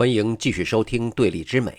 [0.00, 1.72] 欢迎继续收听《对立之美》。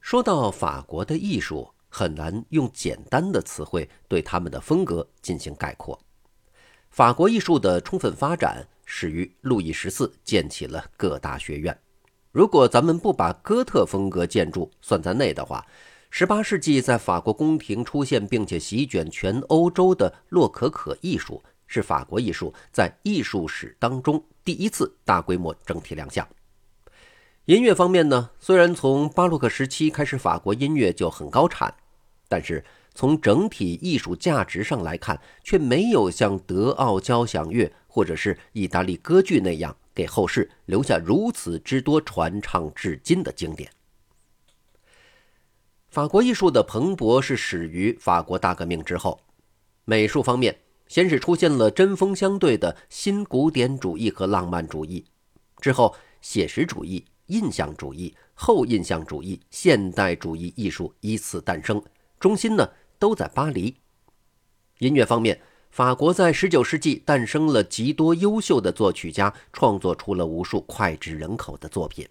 [0.00, 6.00] 说到法国的艺术，很难用简单的词汇对他们的风格进行概括。
[6.90, 11.76] 法国艺术的充分发展始于路易十四建起了各大学院。
[12.30, 15.66] 如果咱们不把哥特风格建筑算在内的话，
[16.08, 26.24] 十八世纪在法国宫廷出现并且席卷全欧洲的洛可可艺术，是法国艺术在艺术史当中第一次大规模整体亮相。
[27.46, 31.74] 音乐方面呢，虽然从巴洛克时期开始，法国音乐就很高产，
[32.26, 43.70] 但是从整体艺术价值上来看，却没有像德奥交响乐或者是意大利歌剧那样给后世留下如此之多传唱至今的经典。
[45.90, 49.20] 法国艺术的蓬勃是始于法国大革命之后，
[49.84, 55.04] 美术方面先是出现了针锋相对的新古典主义和浪漫主义，
[55.60, 57.04] 之后写实主义。
[57.26, 61.82] 印象主义、后印象主义、现代主义艺术依次诞生，
[62.20, 63.76] 中心呢都在巴黎。
[64.78, 65.40] 音乐方面，
[65.70, 72.08] 法国在19世纪诞生了极多优秀的作曲家，创作出了无数脍炙人口的作品。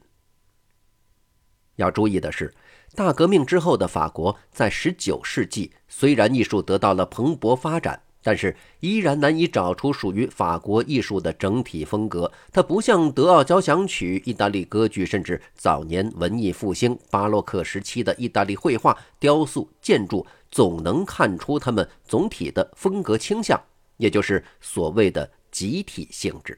[1.75, 2.53] 要注意的是，
[2.95, 8.03] 大革命之后的法国在19世纪虽然艺术得到了蓬勃发展。
[8.23, 12.31] 但是依然难以找出属于法国艺术的整体风格。
[12.51, 23.61] 它不像德奥交响曲、意大利歌剧，甚至早年文艺复兴、巴洛克时期的意大利绘画、雕塑、建筑，总能看出他们总体的风格倾向，
[23.97, 26.57] 也就是所谓的集体性质。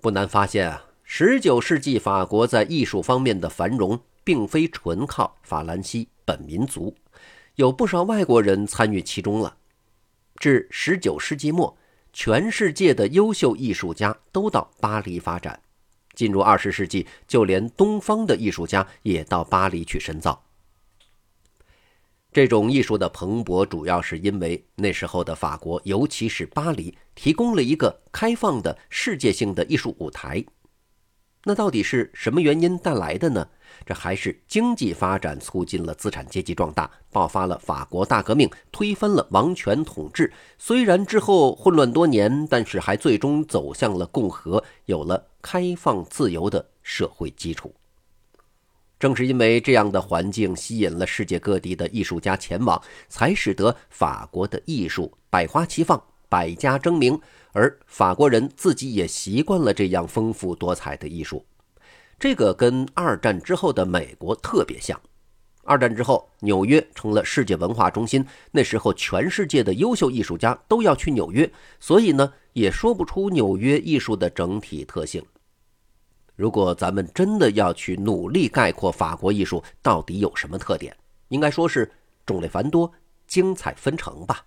[0.00, 6.94] 不难发现啊，十九世纪法国在艺术方面的繁荣，并非纯靠法兰西本民族。
[7.60, 9.58] 有不少外国人参与其中了。
[10.36, 11.76] 至十九世纪末，
[12.10, 15.60] 全世界的优秀艺术家都到巴黎发展。
[16.14, 20.42] 进入二十世纪，就连东方的艺术家也到巴黎去深造。
[22.32, 30.42] 这种艺术的蓬勃，主要是因为那时候的法国，尤其是巴黎，提供了一个开放的世界性的艺术舞台。
[31.44, 33.48] 那到底是什么原因带来的呢？
[33.86, 40.30] 这还是经济发展促进了资产阶级壮大，爆发了法国大革命，推翻了王权统治。
[40.58, 47.74] 虽然之后混乱多年，但是还最终走向了共和，有了开放自由的社会基础。
[48.98, 57.20] 正是因为这样的环境吸引了世界各地的艺术家前往，才使得法国的艺术百花齐放，百家争鸣。
[57.52, 61.44] 而法国人自己也习惯了这样丰富多彩的艺术。
[62.16, 64.98] 这个跟二战之后的美国特别像。
[65.64, 75.22] 二战之后，纽约成了世界文化中心，那时候全世界的优秀艺术家都要去纽约，所以呢，也说不出纽约艺术的整体特性。
[76.36, 80.96] 如果咱们真的要去努力概括法国艺术到底有什么特点，
[81.28, 81.90] 应该说是
[82.24, 82.90] 种类繁多、
[83.26, 84.44] 精彩纷呈吧。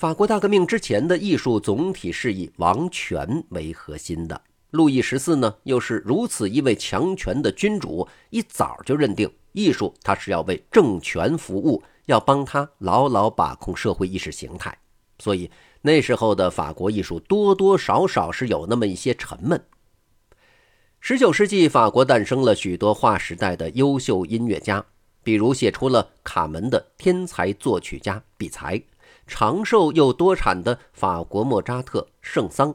[0.00, 4.40] 法国大革命之前的艺术总体是以王权为核心的。
[4.70, 14.74] 路易十四呢，又是如此一位强权的君主，一早就认定艺术它是要为政权服务，要帮他牢牢把控社会意识形态。
[15.18, 15.50] 所以
[15.82, 19.62] 那时候的法国艺术多多少少是有那么一些沉闷。
[20.98, 24.82] 十九世纪，法国诞生了许多划时代的优秀音乐家，
[25.22, 28.82] 比如写出了《卡门》的天才作曲家比才，
[29.30, 32.74] 长寿又多产的法国莫扎特、圣桑。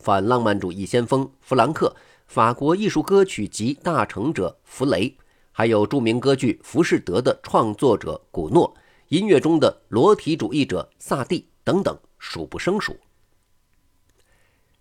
[0.00, 1.94] 反浪漫主义先锋弗兰克，
[2.26, 5.16] 法国艺术歌曲集大成者弗雷，
[5.52, 8.74] 还有著名歌剧《浮士德》的创作者古诺，
[9.08, 12.96] 音乐中的裸体主义者萨蒂等等，数不胜数。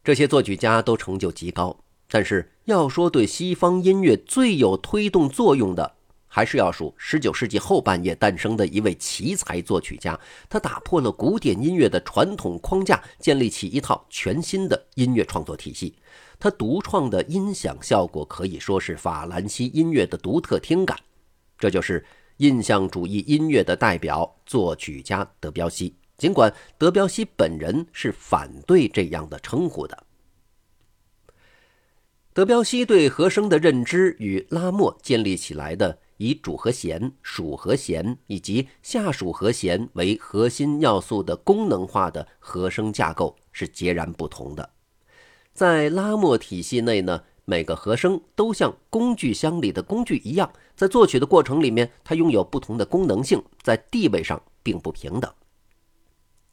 [0.04, 1.78] 这些作曲家都成就极高，
[2.10, 5.94] 但是要说对西方音乐最有推动作用的。
[6.36, 15.94] 还是要数十九世纪后半叶诞生的一位奇才作曲家，他打破了古典音乐的传统框架，建立起一套全新的音乐创作体系。
[16.40, 20.98] 他独创的音响效果可以说是法兰西音乐的独特听感。
[21.56, 22.04] 这就是
[22.38, 25.96] 印象主义音乐的代表作曲家德彪西。
[26.18, 30.04] 尽管德彪西本人是反对这样的称呼的。
[32.34, 36.00] 德彪西对和声的认知与拉莫建立起来的。
[36.24, 44.70] 以主和弦、属和弦以及下属和弦为核心要素的功能化的和声架构是截然不同的。
[45.54, 55.30] 在拉莫体系内呢，每个和声都像工具箱里的工具一样，在作曲的过程里面，它拥有不同的功能性，在地位上并不平等。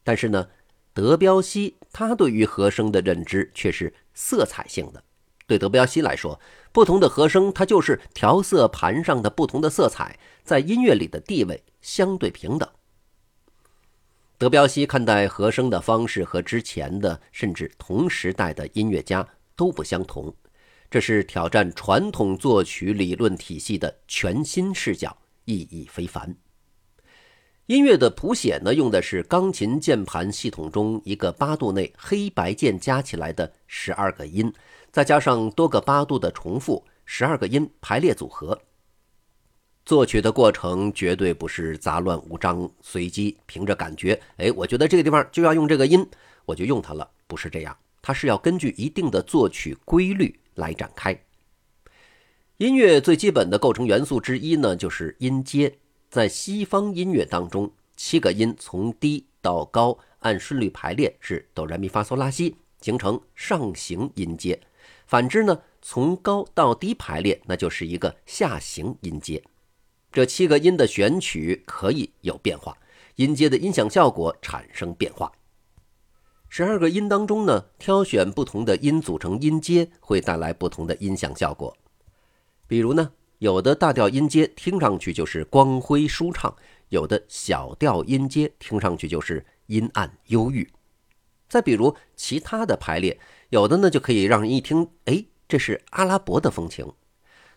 [0.02, 0.49] 但是呢，
[0.93, 5.05] 德彪西他对于和声的认知却是色彩性的。
[5.46, 6.38] 对德彪西来说，
[6.72, 12.69] 不同的和声它就是调色盘上的不同的色彩，在音乐里的地位相对平等。
[14.38, 20.34] 德彪西看待和声的方式和之前的甚至同时代的音乐家都不相同，
[20.90, 26.34] 这是挑战传统作曲理论体系的全新视角，意义非凡。
[27.70, 34.52] 音乐的谱写呢，用的是钢琴键盘系统中一个八度内黑白键加起来的十二个音，
[34.90, 38.61] 再加上多个八度的重复，十二个音排列组合。
[39.84, 46.05] 作曲的过程绝对不是杂乱无章、随机，凭着感觉，哎，我觉得这个地方就要用这个音，
[46.46, 47.78] 我就用它了，不是这样。
[48.02, 51.16] 它是要根据一定的作曲规律来展开。
[52.56, 55.73] 音乐最基本的构成元素之一呢，就是音阶。
[56.11, 64.61] 在西方音乐当中，七个音从低到高按顺律排列，是哆来咪发嗦拉西，形成上行音阶。
[65.07, 69.41] 反之呢，从高到低排列，那就是一个下行音阶。
[70.11, 72.77] 这七个音的选取可以有变化，
[73.15, 75.31] 音阶的音响效果产生变化。
[76.49, 81.77] 十二个音当中呢，挑选不同的音组成音阶，会带来不同的音响效果。
[82.67, 86.54] 比如呢，有的大调音阶听上去就是光辉舒畅，
[86.90, 90.69] 有的小调音阶听上去就是阴暗忧郁。
[91.48, 96.92] 再比如其他的排列，有的呢就可以让人一听，哎，这是阿拉伯的风情。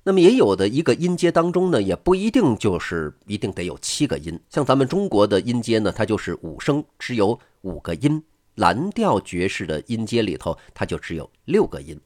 [0.04, 4.40] 那么也有的一个音阶当中呢，也不一定就是一定得有七个音。
[4.50, 8.22] 像咱们中国的音阶呢，它就是五声，只有五个音；
[8.56, 12.00] 蓝调爵士的音阶里头，它就只有六个音。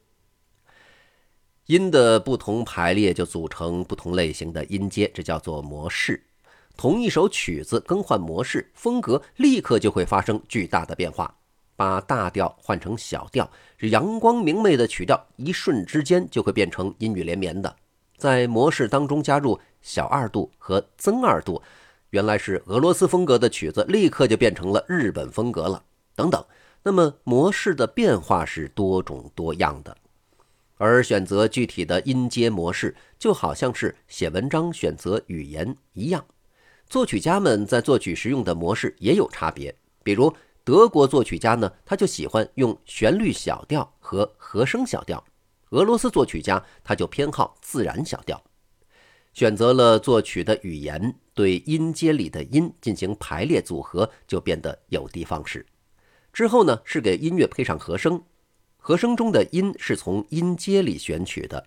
[1.68, 6.18] 音的不同排列就组成不同类型的音阶，这叫做模式。
[6.78, 11.34] 同一首曲子更换模式，风格立刻就会发生巨大的变化。
[11.76, 17.76] 把大调换成小调，这阳光明媚的曲调，一瞬之间就会变成阴雨连绵的。
[18.16, 21.60] 在模式当中加入小二度和增二度，
[22.08, 25.84] 原来是俄罗斯风格的曲子，立刻就变成了日本风格了。
[26.16, 26.42] 等等，
[26.82, 29.94] 那么模式的变化是多种多样的，
[30.78, 36.24] 而选择具体的音阶模式，就好像是写文章选择语言一样。
[36.88, 40.34] 作曲家们在作曲时用的模式也有差别，比如
[40.64, 45.22] 德国作曲家呢，他就喜欢用旋律小调和和声小调。
[45.70, 48.42] 俄罗斯作曲家他就偏好自然小调，
[49.34, 55.66] 选择了作曲的语言，对音阶里的音进行排列组合，就变得有的放矢。
[56.32, 58.22] 之后呢，是给音乐配上和声，
[58.88, 61.62] 和声中的音是从音阶里选取的，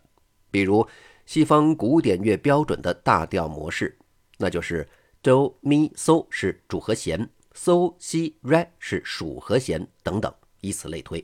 [0.50, 0.88] 比如
[1.28, 3.96] 西方古典乐标准的大调模式，
[4.40, 4.90] 那就是
[5.22, 11.24] 哆咪嗦是主和弦，，So、Si Re 是属和弦等等，以此类推。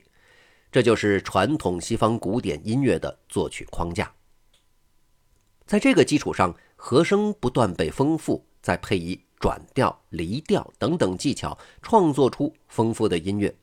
[0.71, 4.13] 这就是传统西方古典音乐的作曲框架。
[5.65, 13.57] 在这个基础上，和声不断被丰富，再配以转调、离调等等技巧，创作出丰富的音乐。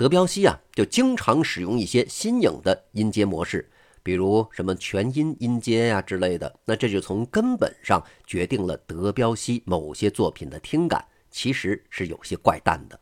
[0.00, 3.70] 德彪西啊，就经常使用一些新颖的音阶模式，
[4.02, 6.58] 比如什么全音音阶呀之类的。
[6.64, 12.98] 那这就从根本上决定了德彪西某些作品的听感其实是有些怪诞的。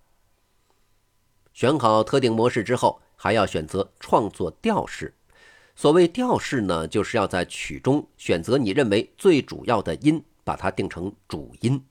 [1.53, 3.01] 选好特定模式之后。
[3.21, 5.13] 还要选择创作调式。
[5.75, 11.85] 所谓调式呢，就是要在曲中选择你认为最主要的音，把它定成主音。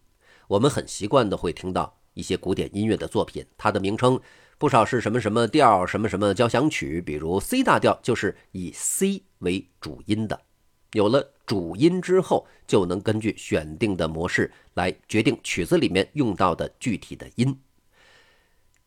[0.47, 4.17] 我们很习惯的会听到一些古典音乐的作品，它的名称
[4.57, 10.41] 不少是什么什么调、什么什么交响曲，比如 C 大调就是以 C 为主音的。
[10.93, 17.59] 有了主音之后，就能根据选定的模式来决定曲子里面用到的具体的音。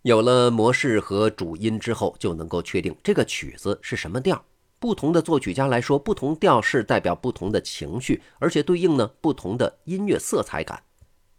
[0.03, 4.45] 有了模式和主音之后，就能够确定这个曲子是什么调。
[4.79, 10.83] 不同的作曲家来说，不同调式代表不同的情绪，而且对应呢不同的音乐色彩感。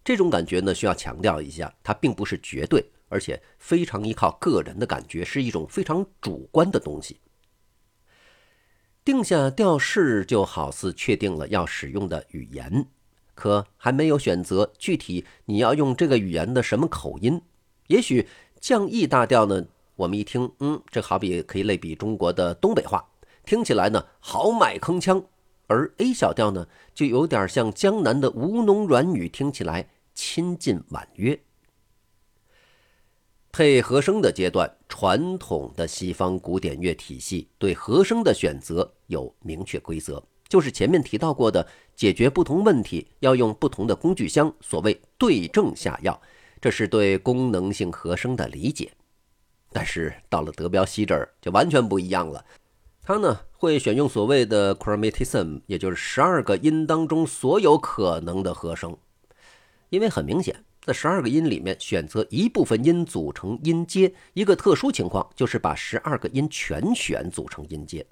[0.03, 7.19] 这种感觉呢，需要强调一下，它并不是绝对，而且非常依靠个人的感觉，是一种非常主观的东西。
[9.05, 12.87] 定下调式，就好似确定了要使用的语言，
[13.35, 17.41] 可还没有选择具体你要用这个语言的什么口音，
[17.87, 18.27] 也许。
[18.61, 19.65] 降 E 大调呢，
[19.95, 23.03] 我们一听，嗯，这好比可以类比中国的东北话，
[23.43, 25.25] 听起来呢豪迈铿锵；
[25.65, 31.39] 而 A 小调呢，就有点像江南的吴侬软语，听起来亲近婉约。
[33.51, 46.19] 配和声的阶段，传统的西方古典乐体系对和声的选择有明确规则，就是前面提到过的，解决不同问题要用不同的工具箱，所谓对症下药。
[46.61, 48.91] 这是对功能性和声的理解。
[49.73, 52.45] 但是到了德彪西这儿就完全不一样了，
[53.01, 58.95] 他呢会选用所谓的 chromatism，也就是十二个音当中所有可能的和声，
[59.89, 68.03] 因为很明显，在十二个音里面选择一部分音组成音阶，一个特殊情况就是把十二个音全选组成音阶。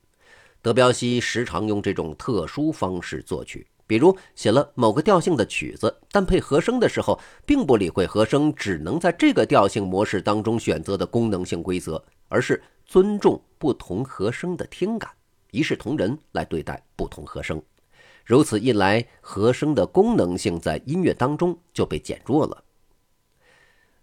[0.62, 3.66] 德彪西时常用这种特殊方式作曲。
[3.88, 15.10] 比如写了某个调性的曲子，但配和声的时候，并不理会和声只能在这个调性模式当中选择的功能性规则，而是尊重不同和声的听感，
[15.50, 17.60] 一视同仁来对待不同和声。
[18.30, 22.64] 如此一来，和声的功能性在音乐当中就被减弱了。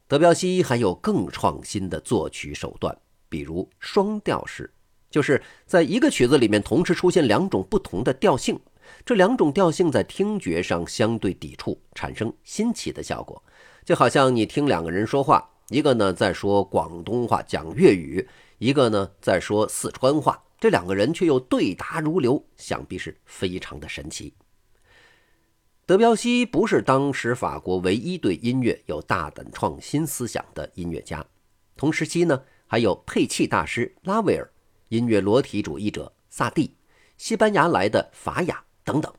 [0.08, 4.68] 德彪西还有更创新的作曲手段，比如双调式，
[5.08, 8.58] 就是在一个曲子里面同时出现两种不同的调性。
[9.04, 13.40] 这两种调性在听觉上相对抵触，产生新奇的效果，
[13.84, 18.28] 就好像你听两个人说话，一个呢在说广东话讲粤语，
[18.58, 24.34] 一个呢在说四川话，这两个人却又对答如流，想必是非常的神奇。
[25.84, 31.24] 德彪西不是当时法国唯一对音乐有大胆创新思想的音乐家，
[31.76, 34.50] 同时期呢还有配器大师拉威尔、
[34.88, 36.74] 音乐裸体主义者萨蒂、
[37.16, 38.64] 西班牙来的法雅。
[38.82, 39.12] 等等，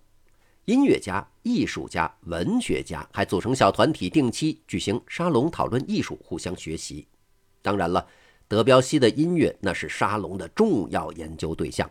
[0.63, 7.05] 音乐家、艺术家、文学家还组成小团体，定期举行沙龙讨论艺术，互相学习。
[7.61, 8.07] 当然了，
[8.47, 11.89] 德彪西的音乐那是沙龙的重要研究对象。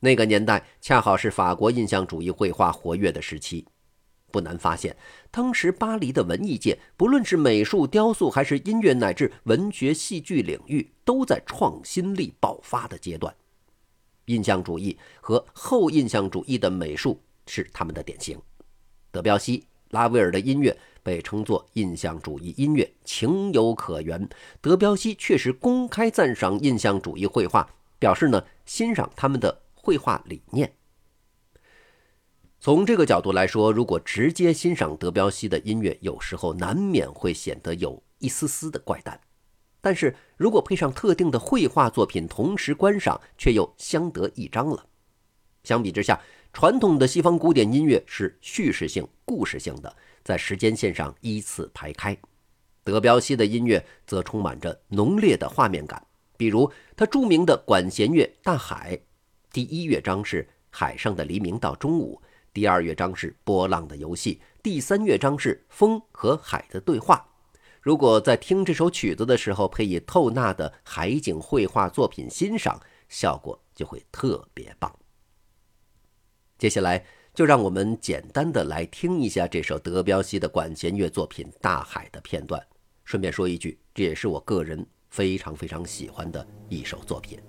[0.00, 3.66] 那个年代恰好是法国印象主义绘画活跃的时期，
[4.30, 4.96] 不难发现，
[5.30, 13.34] 当时巴黎的文艺界，不论是美术、雕塑，还是音乐乃至文学、戏剧领域，都在创新力爆发的阶段。
[14.26, 18.40] 印象主义和后印象主义的美术是他们的典型。
[19.10, 24.28] 德彪西、拉威尔的音乐被称作印象主义音乐，情有可原。
[24.60, 27.68] 德彪西确实公开赞赏印象主义绘画，
[27.98, 30.72] 表示呢欣赏他们的绘画理念。
[32.60, 39.18] 从这个角度来说，如果直接欣赏德彪西的音乐，有时候难免会显得有一丝丝的怪诞。
[39.80, 44.84] 但是如果配上特定的绘画作品，同时观赏，却又相得益彰了。
[45.64, 46.20] 相比之下，
[46.52, 52.14] 传统的西方古典音乐是叙事性、故事性的，在时间线上依次排开；
[52.82, 56.04] 德彪西的音乐则充满着浓烈的画面感。
[56.36, 58.96] 比如他著名的管弦乐《大海》，
[59.52, 62.20] 第一乐章是海上的黎明到中午，
[62.52, 67.24] 第二乐章是波浪的游戏，第三乐章是风和海的对话。
[67.80, 72.78] 如果在听这首曲子的时候配以透纳的海景绘画作品欣赏，
[73.08, 74.94] 效果就会特别棒。
[76.60, 77.02] 接下来
[77.32, 82.62] 就让我们简单的来听一下这首德彪西的管弦乐作品《大海》的片段。
[83.02, 87.40] 顺便说一句，这也是我个人非常非常喜欢的一首作品。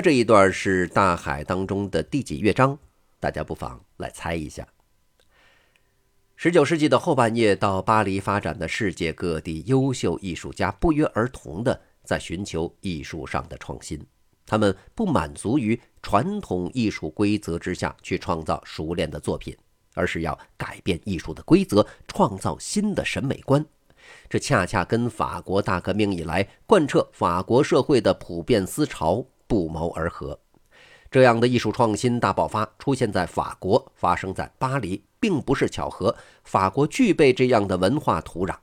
[0.00, 2.78] 这一段是《大海》当中的第几乐章？
[3.18, 4.66] 大家不妨来猜一下。
[6.36, 14.02] 十九世纪的后半叶，到巴黎发展的世界各地优秀艺术家不约而同地在寻求艺术上的创新。
[14.46, 19.54] 他们不满足于传统艺术规则之下去创造熟练的作品，
[19.94, 23.64] 而是要改变艺术的规则，创造新的审美观。
[24.28, 30.38] 这恰恰跟法国大革命以来贯彻法国社会的普遍思潮不谋而合。
[31.10, 36.16] 这样的艺术创新大爆发出现在法国，发生在巴黎，并不是巧合。
[36.44, 38.54] 法国具备这样的文化土壤。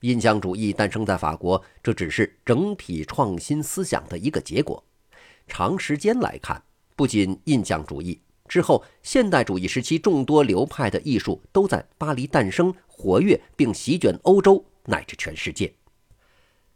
[0.00, 4.82] 印象主义诞生在法国，这只是整体创新思想的一个结果。
[5.46, 6.60] 长时间来看，
[6.96, 12.74] 不仅印象主义之后，现代主义时期众多流派的艺术都在巴黎诞生。
[12.88, 15.72] 活跃并席卷欧洲乃至全世界，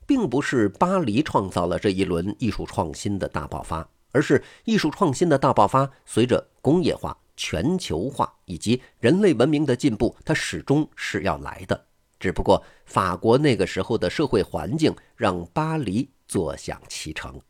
[0.06, 11.84] 并不是巴黎创造了这一轮艺术创新的大爆发，而是艺术创新的大爆发随着工业化、全球化以及人类文明的进步，它始终是要来的。
[12.20, 17.40] 只不过法国那个时候的社会环境让巴黎坐享其成。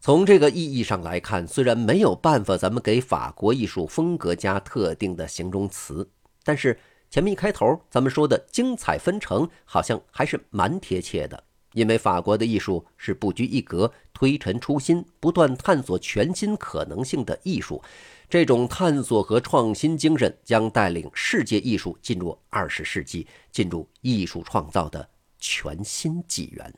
[0.00, 6.08] 从这个意义上来看，虽然没有办法咱们给法国艺术风格加特定的形容词，
[6.44, 6.78] 但是。
[7.14, 11.44] 前面一开头咱们说的精彩纷呈，好像还是蛮贴切的。
[11.72, 17.80] 因为法国的艺术是不拘一格、推陈出新、不断探索全新可能性的艺术。
[18.28, 26.74] 这种探索和创新精神将带领世界艺术进入二十世纪，进入艺术创造的全新纪元。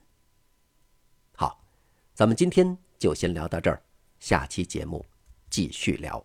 [1.35, 1.64] 好，
[2.12, 3.83] 咱们今天就先聊到这儿，
[4.20, 5.03] 下期节目
[5.49, 6.22] 继续聊。